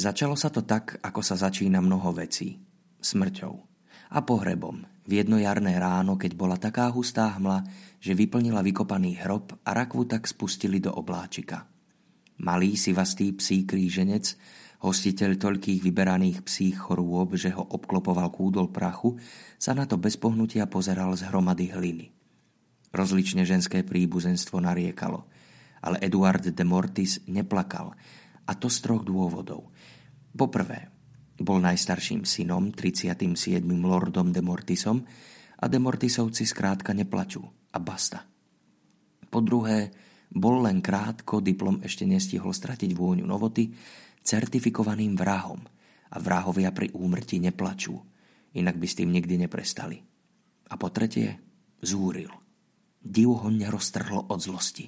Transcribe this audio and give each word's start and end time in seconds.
Začalo 0.00 0.32
sa 0.32 0.48
to 0.48 0.64
tak, 0.64 0.96
ako 1.04 1.20
sa 1.20 1.36
začína 1.36 1.76
mnoho 1.84 2.16
vecí. 2.16 2.56
Smrťou. 3.04 3.52
A 4.16 4.24
pohrebom. 4.24 4.80
V 5.04 5.20
jedno 5.20 5.36
jarné 5.36 5.76
ráno, 5.76 6.16
keď 6.16 6.32
bola 6.40 6.56
taká 6.56 6.88
hustá 6.88 7.36
hmla, 7.36 7.60
že 8.00 8.16
vyplnila 8.16 8.64
vykopaný 8.64 9.20
hrob 9.20 9.60
a 9.60 9.76
rakvu 9.76 10.08
tak 10.08 10.24
spustili 10.24 10.80
do 10.80 10.88
obláčika. 10.96 11.68
Malý 12.40 12.80
sivastý 12.80 13.36
psí 13.36 13.68
kríženec, 13.68 14.40
hostiteľ 14.80 15.36
toľkých 15.36 15.84
vyberaných 15.84 16.48
psích 16.48 16.80
chorôb, 16.80 17.36
že 17.36 17.52
ho 17.52 17.60
obklopoval 17.60 18.32
kúdol 18.32 18.72
prachu, 18.72 19.20
sa 19.60 19.76
na 19.76 19.84
to 19.84 20.00
bez 20.00 20.16
pohnutia 20.16 20.64
pozeral 20.64 21.12
z 21.12 21.28
hromady 21.28 21.76
hliny. 21.76 22.08
Rozlične 22.88 23.44
ženské 23.44 23.84
príbuzenstvo 23.84 24.64
nariekalo, 24.64 25.28
ale 25.84 26.00
Eduard 26.00 26.48
de 26.48 26.64
Mortis 26.64 27.20
neplakal, 27.28 27.92
a 28.46 28.52
to 28.56 28.72
z 28.72 28.78
troch 28.84 29.04
dôvodov– 29.04 29.66
Poprvé, 30.30 30.86
bol 31.42 31.58
najstarším 31.58 32.22
synom, 32.22 32.70
37. 32.70 33.66
lordom 33.82 34.30
de 34.30 34.38
Mortisom 34.38 35.02
a 35.58 35.64
de 35.66 35.78
Mortisovci 35.82 36.46
skrátka 36.46 36.94
neplačú 36.94 37.42
a 37.74 37.78
basta. 37.82 38.22
Po 39.26 39.42
druhé, 39.42 39.90
bol 40.30 40.62
len 40.62 40.78
krátko, 40.78 41.42
diplom 41.42 41.82
ešte 41.82 42.06
nestihol 42.06 42.54
stratiť 42.54 42.94
vôňu 42.94 43.26
novoty, 43.26 43.74
certifikovaným 44.22 45.18
vrahom 45.18 45.58
a 46.14 46.16
vrahovia 46.22 46.70
pri 46.70 46.94
úmrti 46.94 47.42
neplačú, 47.42 47.98
inak 48.54 48.78
by 48.78 48.86
s 48.86 48.98
tým 49.02 49.10
nikdy 49.10 49.34
neprestali. 49.34 49.98
A 50.70 50.78
po 50.78 50.94
tretie, 50.94 51.34
zúril. 51.82 52.30
Div 53.02 53.42
ho 53.42 53.50
neroztrhlo 53.50 54.30
od 54.30 54.38
zlosti. 54.38 54.86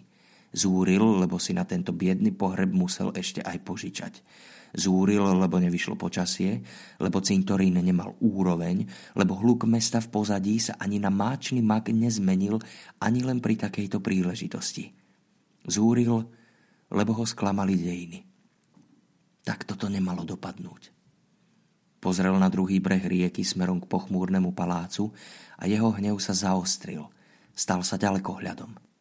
Zúril, 0.53 1.01
lebo 1.01 1.41
si 1.41 1.57
na 1.57 1.65
tento 1.65 1.97
biedny 1.97 2.31
pohreb 2.33 2.71
musel 2.71 3.13
ešte 3.17 3.41
aj 3.41 3.59
požičať 3.65 4.15
Zúril, 4.73 5.21
lebo 5.21 5.61
nevyšlo 5.61 6.01
počasie, 6.01 6.65
lebo 6.97 7.21
cintorín 7.21 7.77
nemal 7.77 8.17
úroveň, 8.25 8.89
lebo 9.13 9.37
hluk 9.37 9.69
mesta 9.69 10.01
v 10.01 10.09
pozadí 10.09 10.57
sa 10.57 10.81
ani 10.81 10.97
na 10.97 11.13
máčny 11.13 11.61
mak 11.61 11.93
nezmenil 11.93 12.57
ani 12.97 13.21
len 13.21 13.45
pri 13.45 13.61
takejto 13.61 14.01
príležitosti. 14.01 14.89
Zúril, 15.69 16.25
lebo 16.89 17.13
ho 17.13 17.25
sklamali 17.29 17.77
dejiny. 17.77 18.25
Tak 19.45 19.69
toto 19.69 19.93
nemalo 19.93 20.25
dopadnúť. 20.25 20.89
Pozrel 22.01 22.35
na 22.41 22.49
druhý 22.49 22.81
breh 22.81 23.05
rieky 23.05 23.45
smerom 23.45 23.79
k 23.79 23.87
pochmúrnemu 23.87 24.57
palácu 24.57 25.13
a 25.61 25.69
jeho 25.69 25.93
hnev 25.93 26.17
sa 26.17 26.33
zaostril. 26.33 27.13
Stal 27.53 27.85
sa 27.85 28.01
ďalekohľadom. 28.01 28.92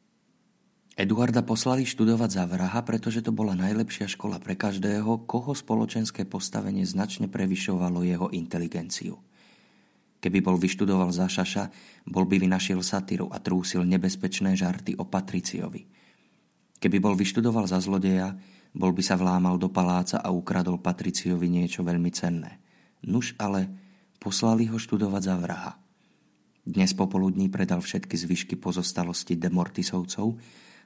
Eduarda 1.01 1.41
poslali 1.41 1.81
študovať 1.81 2.29
za 2.29 2.45
vraha, 2.45 2.85
pretože 2.85 3.25
to 3.25 3.33
bola 3.33 3.57
najlepšia 3.57 4.05
škola 4.05 4.37
pre 4.37 4.53
každého, 4.53 5.25
koho 5.25 5.57
spoločenské 5.57 6.29
postavenie 6.29 6.85
značne 6.85 7.25
prevyšovalo 7.25 8.05
jeho 8.05 8.29
inteligenciu. 8.29 9.17
Keby 10.21 10.45
bol 10.45 10.61
vyštudoval 10.61 11.09
za 11.09 11.25
šaša, 11.25 11.73
bol 12.05 12.29
by 12.29 12.37
vynašiel 12.45 12.85
satyru 12.85 13.33
a 13.33 13.41
trúsil 13.41 13.81
nebezpečné 13.81 14.53
žarty 14.53 14.93
o 14.93 15.09
Patriciovi. 15.09 15.89
Keby 16.77 16.97
bol 17.01 17.17
vyštudoval 17.17 17.65
za 17.65 17.81
zlodeja, 17.81 18.37
bol 18.69 18.93
by 18.93 19.01
sa 19.01 19.17
vlámal 19.17 19.57
do 19.57 19.73
paláca 19.73 20.21
a 20.21 20.29
ukradol 20.29 20.77
Patriciovi 20.77 21.49
niečo 21.49 21.81
veľmi 21.81 22.13
cenné. 22.13 22.61
Nuž 23.09 23.33
ale 23.41 23.73
poslali 24.21 24.69
ho 24.69 24.77
študovať 24.77 25.21
za 25.25 25.33
vraha. 25.41 25.73
Dnes 26.61 26.93
popoludní 26.93 27.49
predal 27.49 27.81
všetky 27.81 28.13
zvyšky 28.13 28.53
pozostalosti 28.53 29.33
demortisovcov 29.33 30.37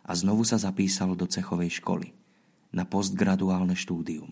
a 0.05 0.11
znovu 0.13 0.45
sa 0.45 0.61
zapísal 0.61 1.17
do 1.17 1.25
cechovej 1.25 1.81
školy 1.81 2.13
na 2.75 2.85
postgraduálne 2.85 3.73
štúdium. 3.73 4.29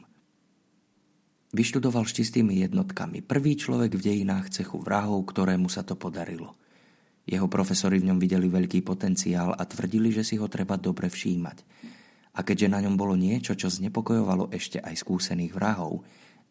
Vyštudoval 1.54 2.10
čistými 2.10 2.66
jednotkami. 2.66 3.22
Prvý 3.22 3.54
človek 3.54 3.94
v 3.94 4.06
dejinách 4.10 4.50
cechu 4.50 4.82
vrahov, 4.82 5.22
ktorému 5.30 5.70
sa 5.70 5.86
to 5.86 5.94
podarilo. 5.94 6.58
Jeho 7.30 7.46
profesori 7.46 8.02
v 8.02 8.10
ňom 8.10 8.18
videli 8.18 8.50
veľký 8.50 8.82
potenciál 8.82 9.54
a 9.54 9.64
tvrdili, 9.64 10.10
že 10.10 10.26
si 10.26 10.36
ho 10.42 10.50
treba 10.50 10.76
dobre 10.82 11.08
všímať. 11.08 11.58
A 12.34 12.42
keďže 12.42 12.68
na 12.74 12.82
ňom 12.82 12.98
bolo 12.98 13.14
niečo, 13.14 13.54
čo 13.54 13.70
znepokojovalo 13.70 14.50
ešte 14.50 14.82
aj 14.82 14.98
skúsených 14.98 15.54
vrahov, 15.54 16.02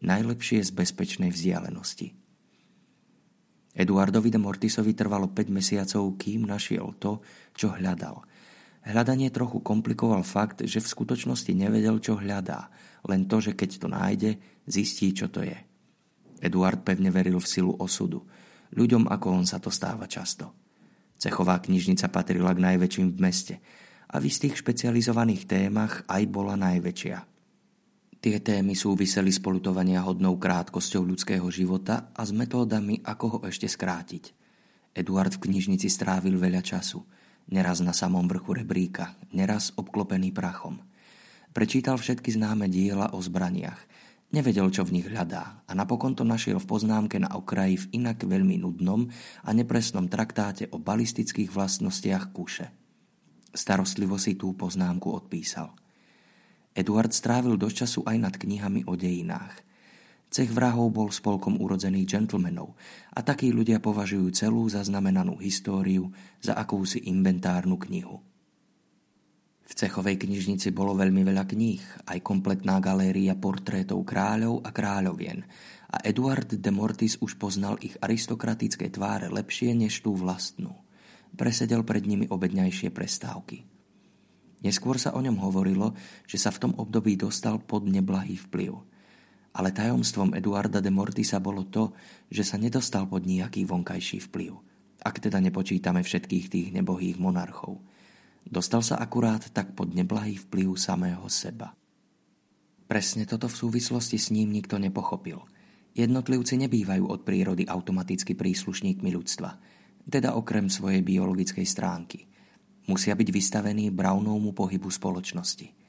najlepšie 0.01 0.63
z 0.63 0.71
bezpečnej 0.71 1.29
vzdialenosti. 1.35 2.15
Eduardovi 3.75 4.29
de 4.31 4.39
Mortisovi 4.39 4.95
trvalo 4.95 5.35
5 5.35 5.51
mesiacov, 5.51 6.15
kým 6.15 6.47
našiel 6.47 6.95
to, 6.97 7.19
čo 7.53 7.75
hľadal– 7.75 8.23
Hľadanie 8.83 9.31
trochu 9.31 9.63
komplikoval 9.63 10.27
fakt, 10.27 10.67
že 10.67 10.83
v 10.83 10.91
skutočnosti 10.91 11.55
nevedel, 11.55 12.03
čo 12.03 12.19
hľadá, 12.19 12.67
len 13.07 13.31
to, 13.31 13.39
že 13.39 13.55
keď 13.55 13.69
to 13.79 13.87
nájde, 13.87 14.31
zistí, 14.67 15.15
čo 15.15 15.31
to 15.31 15.39
je. 15.39 15.55
Eduard 16.43 16.83
pevne 16.83 17.07
veril 17.07 17.39
v 17.39 17.47
silu 17.47 17.71
osudu. 17.79 18.27
Ľuďom 18.75 19.07
ako 19.07 19.27
on 19.39 19.45
sa 19.47 19.63
to 19.63 19.71
stáva 19.71 20.03
často. 20.11 20.51
Cechová 21.15 21.63
knižnica 21.63 22.11
patrila 22.11 22.51
k 22.51 22.59
najväčším 22.59 23.07
v 23.15 23.21
meste 23.23 23.55
a 24.11 24.19
v 24.19 24.27
istých 24.27 24.59
špecializovaných 24.59 25.47
témach 25.47 26.03
aj 26.11 26.23
bola 26.27 26.59
najväčšia. 26.59 27.17
Tie 28.19 28.35
témy 28.43 28.75
súviseli 28.75 29.31
s 29.31 29.39
polutovania 29.39 30.03
hodnou 30.03 30.35
krátkosťou 30.35 31.07
ľudského 31.07 31.47
života 31.47 32.11
a 32.11 32.27
s 32.27 32.35
metódami, 32.35 32.99
ako 33.03 33.25
ho 33.27 33.37
ešte 33.47 33.67
skrátiť. 33.67 34.35
Eduard 34.91 35.31
v 35.39 35.43
knižnici 35.47 35.87
strávil 35.87 36.35
veľa 36.35 36.59
času– 36.59 36.99
neraz 37.49 37.83
na 37.83 37.91
samom 37.91 38.27
vrchu 38.27 38.55
rebríka, 38.55 39.15
neraz 39.33 39.73
obklopený 39.75 40.31
prachom. 40.31 40.79
Prečítal 41.53 41.97
všetky 41.97 42.33
známe 42.33 42.69
diela 42.69 43.13
o 43.13 43.19
zbraniach. 43.21 43.79
Nevedel, 44.33 44.73
čo 44.73 44.81
v 44.81 44.97
nich 44.97 45.07
hľadá 45.07 45.61
a 45.69 45.71
napokon 45.77 46.17
to 46.17 46.25
našiel 46.25 46.57
v 46.57 46.65
poznámke 46.65 47.21
na 47.21 47.29
okraji 47.37 47.77
v 47.77 48.01
inak 48.01 48.25
veľmi 48.25 48.57
nudnom 48.65 49.05
a 49.45 49.49
nepresnom 49.53 50.09
traktáte 50.09 50.65
o 50.73 50.81
balistických 50.81 51.53
vlastnostiach 51.53 52.33
kuše. 52.33 52.73
Starostlivo 53.53 54.17
si 54.17 54.33
tú 54.33 54.57
poznámku 54.57 55.13
odpísal. 55.13 55.69
Eduard 56.73 57.13
strávil 57.13 57.53
dosť 57.53 57.85
času 57.85 57.99
aj 58.09 58.17
nad 58.17 58.33
knihami 58.33 58.89
o 58.89 58.97
dejinách– 58.97 59.53
Cech 60.33 60.49
vrahov 60.49 60.89
bol 60.89 61.13
spolkom 61.13 61.61
urodzených 61.61 62.09
džentlmenov 62.09 62.73
a 63.13 63.21
takí 63.21 63.53
ľudia 63.53 63.77
považujú 63.77 64.33
celú 64.33 64.65
zaznamenanú 64.65 65.37
históriu 65.37 66.09
za 66.41 66.57
akúsi 66.57 67.05
inventárnu 67.05 67.77
knihu. 67.77 68.17
V 69.61 69.71
cechovej 69.77 70.17
knižnici 70.17 70.73
bolo 70.73 70.97
veľmi 70.97 71.21
veľa 71.21 71.45
kníh, 71.45 72.09
aj 72.09 72.25
kompletná 72.25 72.81
galéria 72.81 73.37
portrétov 73.37 74.01
kráľov 74.01 74.65
a 74.65 74.73
kráľovien 74.73 75.45
a 75.93 76.01
Eduard 76.01 76.49
de 76.49 76.71
Mortis 76.73 77.21
už 77.21 77.37
poznal 77.37 77.77
ich 77.85 77.93
aristokratické 78.01 78.89
tváre 78.89 79.29
lepšie 79.29 79.77
než 79.77 80.01
tú 80.01 80.17
vlastnú. 80.17 80.73
Presedel 81.37 81.85
pred 81.85 82.09
nimi 82.09 82.25
obedňajšie 82.25 82.89
prestávky. 82.89 83.69
Neskôr 84.65 84.97
sa 84.97 85.13
o 85.13 85.21
ňom 85.21 85.37
hovorilo, 85.45 85.93
že 86.25 86.41
sa 86.41 86.49
v 86.49 86.57
tom 86.65 86.73
období 86.73 87.21
dostal 87.21 87.61
pod 87.61 87.85
neblahý 87.85 88.41
vplyv– 88.49 88.73
ale 89.53 89.69
tajomstvom 89.69 90.33
Eduarda 90.33 90.81
de 90.81 90.89
Mortisa 90.89 91.37
bolo 91.37 91.69
to, 91.69 91.93
že 92.33 92.41
sa 92.41 92.57
nedostal 92.57 93.05
pod 93.05 93.25
nejaký 93.25 93.69
vonkajší 93.69 94.25
vplyv, 94.29 94.51
ak 95.05 95.15
teda 95.21 95.37
nepočítame 95.37 96.01
všetkých 96.01 96.45
tých 96.49 96.67
nebohých 96.73 97.21
monarchov. 97.21 97.77
Dostal 98.43 98.81
sa 98.81 98.99
akurát 98.99 99.45
tak 99.53 99.77
pod 99.77 99.93
neblahý 99.93 100.41
vplyv 100.49 100.75
samého 100.75 101.23
seba. 101.29 101.77
Presne 102.89 103.23
toto 103.23 103.47
v 103.47 103.55
súvislosti 103.55 104.19
s 104.19 104.33
ním 104.33 104.51
nikto 104.51 104.75
nepochopil. 104.81 105.39
Jednotlivci 105.93 106.57
nebývajú 106.57 107.05
od 107.05 107.21
prírody 107.21 107.69
automaticky 107.69 108.33
príslušníkmi 108.33 109.09
ľudstva, 109.13 109.49
teda 110.09 110.35
okrem 110.35 110.67
svojej 110.67 111.05
biologickej 111.05 111.63
stránky. 111.63 112.25
Musia 112.89 113.15
byť 113.15 113.29
vystavení 113.31 113.93
Brownovmu 113.93 114.51
pohybu 114.51 114.91
spoločnosti, 114.91 115.82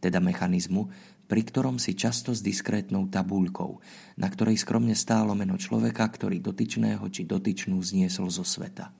teda 0.00 0.20
mechanizmu, 0.20 0.88
pri 1.26 1.42
ktorom 1.42 1.82
si 1.82 1.98
často 1.98 2.30
s 2.30 2.40
diskrétnou 2.40 3.10
tabúľkou, 3.10 3.72
na 4.22 4.28
ktorej 4.30 4.62
skromne 4.62 4.94
stálo 4.94 5.34
meno 5.34 5.58
človeka, 5.58 6.06
ktorý 6.06 6.38
dotyčného 6.38 7.02
či 7.10 7.26
dotyčnú 7.26 7.82
zniesol 7.82 8.30
zo 8.30 8.46
sveta. 8.46 8.94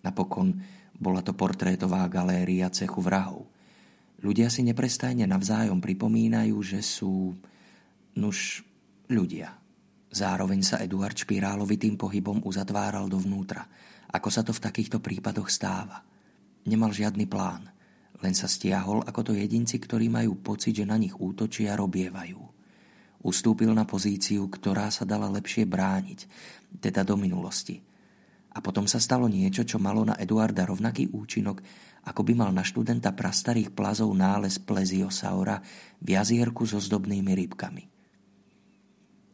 Napokon 0.00 0.56
bola 0.96 1.20
to 1.20 1.36
portrétová 1.36 2.08
galéria 2.08 2.72
cechu 2.72 3.04
vrahov. 3.04 3.44
Ľudia 4.20 4.48
si 4.48 4.64
neprestajne 4.64 5.28
navzájom 5.28 5.80
pripomínajú, 5.80 6.56
že 6.64 6.80
sú, 6.80 7.36
nuž, 8.16 8.64
ľudia. 9.08 9.56
Zároveň 10.10 10.60
sa 10.64 10.80
Eduard 10.80 11.16
špirálovitým 11.16 11.96
pohybom 11.96 12.44
uzatváral 12.44 13.08
dovnútra, 13.08 13.64
ako 14.10 14.28
sa 14.32 14.42
to 14.44 14.52
v 14.56 14.64
takýchto 14.64 14.98
prípadoch 15.00 15.48
stáva. 15.52 16.04
Nemal 16.64 16.92
žiadny 16.92 17.28
plán– 17.28 17.68
len 18.20 18.34
sa 18.36 18.48
stiahol 18.48 19.00
ako 19.04 19.30
to 19.30 19.32
jedinci, 19.32 19.80
ktorí 19.80 20.12
majú 20.12 20.40
pocit, 20.40 20.76
že 20.76 20.88
na 20.88 21.00
nich 21.00 21.16
útočia 21.16 21.72
robievajú. 21.76 22.40
Ustúpil 23.20 23.72
na 23.76 23.84
pozíciu, 23.84 24.48
ktorá 24.48 24.88
sa 24.88 25.04
dala 25.04 25.28
lepšie 25.28 25.68
brániť, 25.68 26.20
teda 26.80 27.04
do 27.04 27.20
minulosti. 27.20 27.80
A 28.50 28.58
potom 28.64 28.88
sa 28.88 28.98
stalo 28.98 29.28
niečo, 29.28 29.62
čo 29.62 29.78
malo 29.78 30.02
na 30.02 30.16
Eduarda 30.16 30.64
rovnaký 30.64 31.12
účinok, 31.12 31.60
ako 32.08 32.20
by 32.24 32.32
mal 32.32 32.50
na 32.50 32.64
študenta 32.64 33.12
prastarých 33.12 33.76
plazov 33.76 34.10
nález 34.16 34.56
pleziosaura 34.56 35.60
v 36.00 36.08
jazierku 36.16 36.64
so 36.64 36.80
zdobnými 36.80 37.32
rybkami. 37.44 37.84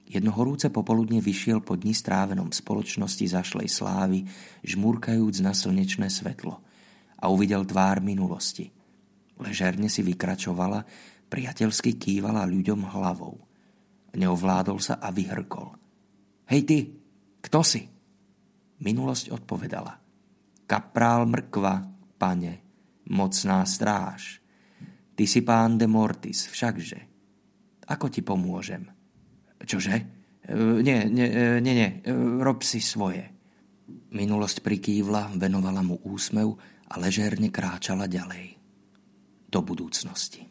Jedno 0.06 0.30
horúce 0.34 0.70
popoludne 0.70 1.18
vyšiel 1.18 1.62
po 1.62 1.74
dni 1.74 1.90
strávenom 1.90 2.54
spoločnosti 2.54 3.26
zašlej 3.26 3.66
slávy, 3.66 4.22
žmúrkajúc 4.62 5.42
na 5.42 5.50
slnečné 5.50 6.06
svetlo 6.10 6.62
a 7.18 7.24
uvidel 7.26 7.66
tvár 7.66 7.98
minulosti. 7.98 8.75
Ležerne 9.36 9.92
si 9.92 10.00
vykračovala, 10.00 10.84
priateľsky 11.28 12.00
kývala 12.00 12.48
ľuďom 12.48 12.88
hlavou. 12.88 13.36
Neovládol 14.16 14.78
sa 14.80 14.96
a 14.96 15.12
vyhrkol. 15.12 15.76
Hej 16.48 16.60
ty, 16.64 16.78
kto 17.44 17.60
si? 17.60 17.82
Minulosť 18.80 19.34
odpovedala. 19.34 19.92
Kaprál 20.64 21.28
mrkva, 21.28 21.74
pane, 22.16 22.54
mocná 23.12 23.62
stráž. 23.68 24.40
Ty 25.16 25.24
si 25.24 25.40
pán 25.44 25.76
de 25.76 25.88
mortis, 25.88 26.48
všakže. 26.48 27.00
Ako 27.86 28.10
ti 28.10 28.20
pomôžem? 28.20 28.88
Čože? 29.62 29.94
E, 29.96 30.54
nie, 30.82 31.06
nie, 31.08 31.26
e, 31.26 31.58
nie, 31.62 31.74
nie, 31.74 31.90
e, 32.02 32.12
rob 32.42 32.66
si 32.66 32.82
svoje. 32.82 33.24
Minulosť 34.12 34.60
prikývla, 34.60 35.34
venovala 35.38 35.80
mu 35.80 36.02
úsmev 36.02 36.56
a 36.90 36.94
ležerne 36.98 37.48
kráčala 37.48 38.10
ďalej. 38.10 38.55
Do 39.48 39.62
budúcnosti. 39.62 40.42